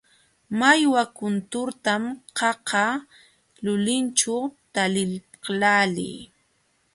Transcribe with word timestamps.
Mallwa 0.59 1.01
kunturtam 1.17 2.03
qaqa 2.37 2.85
lulinćhu 3.63 4.35
taliqlaalii. 4.73 6.17